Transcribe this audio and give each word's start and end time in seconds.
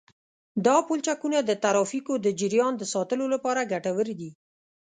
دا 0.65 0.75
پلچکونه 0.87 1.37
د 1.43 1.51
ترافیکو 1.63 2.13
د 2.25 2.27
جریان 2.39 2.73
د 2.77 2.83
ساتلو 2.93 3.25
لپاره 3.33 3.69
ګټور 3.71 4.07
دي 4.19 4.31